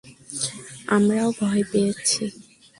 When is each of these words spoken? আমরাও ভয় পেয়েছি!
আমরাও 0.95 1.29
ভয় 1.39 1.63
পেয়েছি! 1.71 2.23